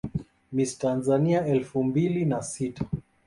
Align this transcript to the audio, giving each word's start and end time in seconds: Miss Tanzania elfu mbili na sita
Miss 0.51 0.77
Tanzania 0.77 1.45
elfu 1.45 1.83
mbili 1.83 2.25
na 2.25 2.41
sita 2.43 2.85